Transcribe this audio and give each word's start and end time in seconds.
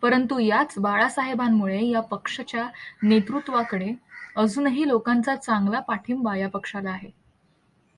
परंतु 0.02 0.38
याच 0.38 0.74
बाळासाहेबांमुळे 0.78 1.84
या 1.86 2.00
पक्षच्या 2.00 2.68
नेतृत्वाकडे 3.02 3.92
अजूनही 4.36 4.88
लोकांचा 4.88 5.36
चांगला 5.36 5.80
पाठिंबा 5.80 6.36
या 6.36 6.48
पक्षाला 6.48 6.90
आहे. 6.90 7.10